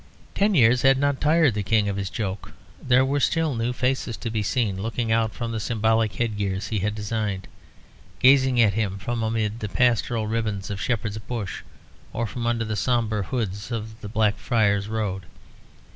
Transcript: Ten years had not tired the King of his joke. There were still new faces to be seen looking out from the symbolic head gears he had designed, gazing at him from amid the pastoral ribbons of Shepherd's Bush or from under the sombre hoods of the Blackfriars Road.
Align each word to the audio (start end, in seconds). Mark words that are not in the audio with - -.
Ten 0.33 0.55
years 0.55 0.81
had 0.81 0.97
not 0.97 1.21
tired 1.21 1.53
the 1.53 1.61
King 1.61 1.87
of 1.87 1.95
his 1.95 2.09
joke. 2.09 2.53
There 2.81 3.05
were 3.05 3.19
still 3.19 3.53
new 3.53 3.71
faces 3.71 4.17
to 4.17 4.31
be 4.31 4.41
seen 4.41 4.81
looking 4.81 5.11
out 5.11 5.31
from 5.31 5.51
the 5.51 5.59
symbolic 5.59 6.13
head 6.15 6.37
gears 6.37 6.69
he 6.69 6.79
had 6.79 6.95
designed, 6.95 7.47
gazing 8.19 8.59
at 8.59 8.73
him 8.73 8.97
from 8.97 9.21
amid 9.21 9.59
the 9.59 9.69
pastoral 9.69 10.25
ribbons 10.25 10.71
of 10.71 10.81
Shepherd's 10.81 11.19
Bush 11.19 11.61
or 12.13 12.25
from 12.25 12.47
under 12.47 12.65
the 12.65 12.75
sombre 12.75 13.21
hoods 13.21 13.69
of 13.71 14.01
the 14.01 14.09
Blackfriars 14.09 14.87
Road. 14.87 15.27